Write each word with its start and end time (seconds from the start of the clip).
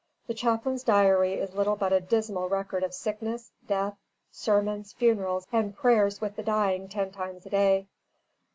The 0.25 0.33
chaplain's 0.33 0.81
diary 0.83 1.33
is 1.35 1.53
little 1.53 1.75
but 1.75 1.93
a 1.93 1.99
dismal 2.01 2.49
record 2.49 2.81
of 2.81 2.91
sickness, 2.91 3.51
death, 3.67 3.95
sermons, 4.31 4.93
funerals, 4.93 5.45
and 5.51 5.75
prayers 5.75 6.19
with 6.19 6.35
the 6.35 6.41
dying 6.41 6.89
ten 6.89 7.11
times 7.11 7.45
a 7.45 7.51
day. 7.51 7.87